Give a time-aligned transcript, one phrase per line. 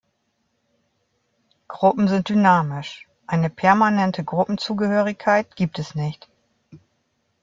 [1.67, 6.27] Gruppen sind dynamisch: Eine permanente Gruppenzugehörigkeit gibt es nicht.